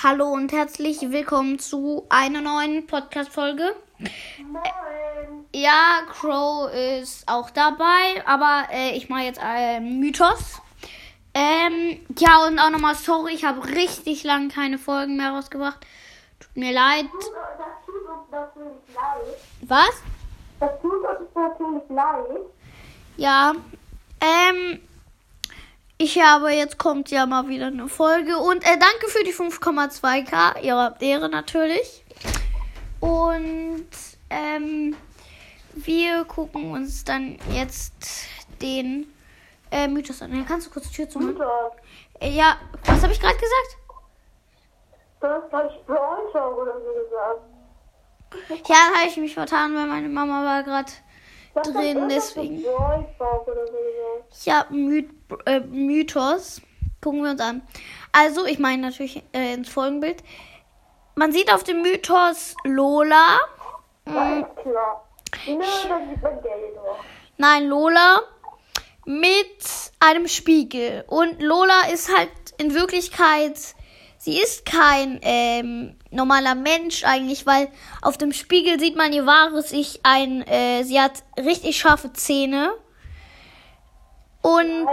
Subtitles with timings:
[0.00, 3.74] Hallo und herzlich willkommen zu einer neuen Podcast-Folge.
[3.98, 5.44] Moin.
[5.52, 10.62] Ja, Crow ist auch dabei, aber äh, ich mache jetzt einen Mythos.
[11.34, 15.84] Ähm, ja, und auch nochmal sorry, ich habe richtig lange keine Folgen mehr rausgebracht.
[16.38, 17.06] Tut mir leid.
[18.30, 19.36] Das tut uns leid.
[19.62, 20.02] Was?
[20.60, 22.40] Das tut uns natürlich leid.
[23.16, 23.52] Ja,
[24.20, 24.80] ähm,
[25.98, 30.62] ich habe, jetzt kommt ja mal wieder eine Folge und äh, danke für die 5,2k,
[30.62, 32.04] ihr habt Ehre natürlich.
[33.00, 33.88] Und
[34.30, 34.96] ähm,
[35.74, 38.26] wir gucken uns dann jetzt
[38.62, 39.12] den
[39.72, 40.44] äh, Mythos an.
[40.46, 41.34] Kannst du kurz die Tür zumachen?
[41.34, 41.72] Mythos.
[42.20, 43.76] Äh, ja, was habe ich gerade gesagt?
[45.20, 48.68] Hast gleich Brawl Talk oder so gesagt.
[48.68, 50.92] Ja, habe ich mich vertan, weil meine Mama war gerade
[51.58, 52.56] Hast drin, deswegen.
[52.58, 54.44] gesagt.
[54.44, 55.08] Ja, My
[55.46, 56.62] äh, Mythos.
[57.00, 57.62] Gucken wir uns an.
[58.12, 60.22] Also, ich meine natürlich äh, ins Folgenbild.
[61.14, 63.38] Man sieht auf dem Mythos Lola.
[64.04, 64.42] Mm,
[67.36, 68.20] nein, Lola
[69.04, 71.04] mit einem Spiegel.
[71.06, 73.74] Und Lola ist halt in Wirklichkeit,
[74.28, 77.68] sie ist kein ähm, normaler Mensch eigentlich, weil
[78.02, 82.74] auf dem Spiegel sieht man ihr wahres Ich ein, äh, sie hat richtig scharfe Zähne.
[84.42, 84.86] Und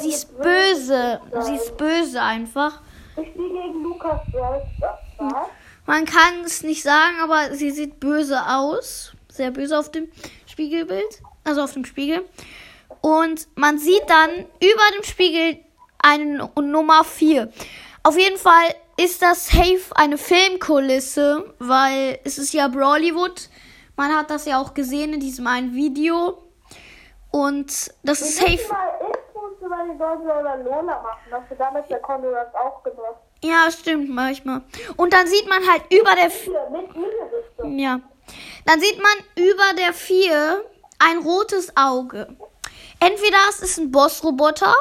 [0.00, 1.20] sie ist böse.
[1.42, 2.80] Sie ist böse einfach.
[3.16, 4.20] Ich spiele gegen Lukas?
[5.86, 9.12] Man kann es nicht sagen, aber sie sieht böse aus.
[9.28, 10.08] Sehr böse auf dem
[10.46, 11.22] Spiegelbild.
[11.44, 12.28] Also auf dem Spiegel.
[13.00, 14.30] Und man sieht dann
[14.60, 15.58] über dem Spiegel
[16.08, 17.52] eine Nu- Nummer 4.
[18.02, 23.48] Auf jeden Fall ist das safe eine Filmkulisse, weil es ist ja Brawlywood.
[23.96, 26.42] Man hat das ja auch gesehen in diesem einen Video.
[27.30, 28.58] Und das ist safe.
[33.42, 34.62] Ja, stimmt, manchmal.
[34.96, 37.66] Und dann sieht man halt über der du.
[37.76, 38.00] Ja.
[38.66, 40.64] Dann sieht man über der 4
[40.98, 42.36] ein rotes Auge.
[43.00, 44.74] Entweder es ist ein Bossroboter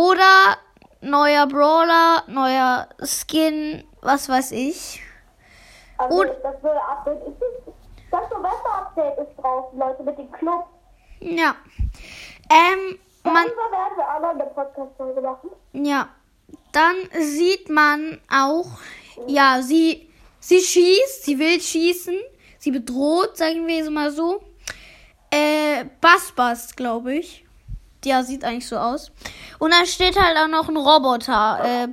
[0.00, 0.56] oder
[1.02, 5.02] neuer Brawler, neuer Skin, was weiß ich.
[5.98, 7.36] Also, Und- das neue Update ist.
[8.10, 10.66] Das November-Update ist draußen, Leute, mit dem Club.
[11.20, 11.54] Ja.
[12.50, 15.50] Ähm, man, Darüber werden wir auch noch eine Podcast-Folge machen.
[15.72, 16.08] ja.
[16.72, 18.66] Dann sieht man auch,
[19.26, 20.08] ja, sie,
[20.40, 22.16] sie schießt, sie will schießen,
[22.58, 24.40] sie bedroht, sagen wir es mal so.
[25.32, 27.44] Äh, Bass Bass, glaube ich.
[28.04, 29.12] Ja, sieht eigentlich so aus.
[29.58, 31.60] Und dann steht halt auch noch ein Roboter.
[31.64, 31.88] Äh,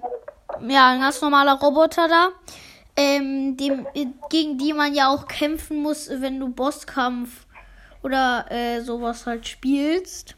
[0.72, 2.30] ja, ein ganz normaler Roboter da.
[2.96, 3.86] Ähm, dem,
[4.30, 7.46] gegen die man ja auch kämpfen muss, wenn du Bosskampf
[8.04, 10.36] oder äh, sowas halt spielst.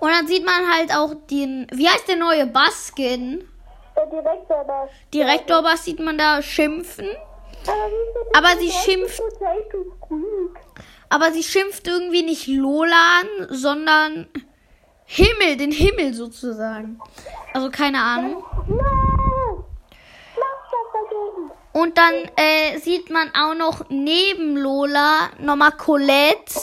[0.00, 3.48] Und dann sieht man halt auch den, wie heißt der neue Bass-Skin?
[3.96, 4.88] Der Direktor da.
[5.14, 7.08] Direktor Bass sieht man da schimpfen.
[8.34, 9.20] Aber sie schimpft-
[11.08, 14.28] Aber sie schimpft irgendwie nicht Lola an, sondern
[15.10, 17.00] Himmel, den Himmel sozusagen.
[17.54, 18.44] Also keine Ahnung.
[21.72, 26.54] Und dann äh, sieht man auch noch neben Lola nochmal Colette,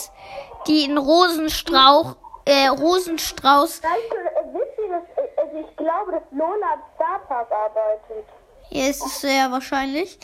[0.67, 5.03] die in Rosenstrauch, äh, Rosenstrauß, Weißt du, dass,
[5.43, 8.25] also ich glaube, dass Lola am Starpark arbeitet.
[8.69, 10.19] ja, ist es sehr wahrscheinlich.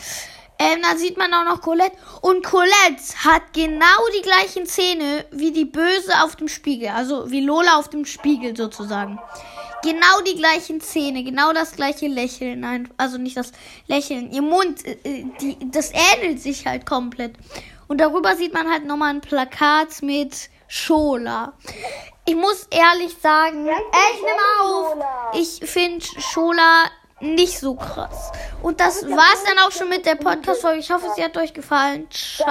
[0.61, 1.97] Ähm, dann sieht man auch noch Colette.
[2.21, 6.89] Und Colette hat genau die gleichen Zähne wie die Böse auf dem Spiegel.
[6.89, 9.19] Also wie Lola auf dem Spiegel sozusagen.
[9.81, 12.59] Genau die gleichen Zähne, genau das gleiche Lächeln.
[12.59, 13.51] Nein, also nicht das
[13.87, 14.31] Lächeln.
[14.31, 17.33] Ihr Mund, äh, äh, die, das ähnelt sich halt komplett.
[17.87, 21.53] Und darüber sieht man halt nochmal ein Plakat mit Schola.
[22.25, 23.71] Ich muss ehrlich sagen, äh,
[24.13, 24.95] ich nehme auf.
[25.33, 26.85] Ich finde Schola
[27.21, 28.31] nicht so krass.
[28.61, 30.79] Und das war's dann auch schon mit der Podcast-Folge.
[30.79, 32.07] Ich hoffe, sie hat euch gefallen.
[32.09, 32.49] Ciao.